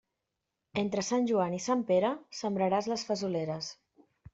[0.83, 3.75] Entre Sant Joan i Sant Pere sembraràs les fesoleres.